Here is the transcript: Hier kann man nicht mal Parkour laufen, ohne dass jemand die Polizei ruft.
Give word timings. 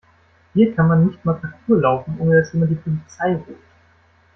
Hier 0.55 0.75
kann 0.75 0.87
man 0.87 1.05
nicht 1.05 1.23
mal 1.23 1.33
Parkour 1.33 1.77
laufen, 1.79 2.15
ohne 2.19 2.39
dass 2.39 2.51
jemand 2.53 2.71
die 2.71 2.75
Polizei 2.75 3.35
ruft. 3.35 3.49